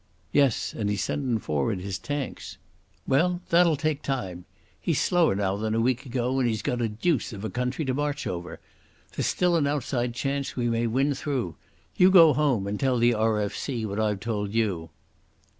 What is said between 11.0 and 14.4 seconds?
through. You go home and tell the R.F.C. what I've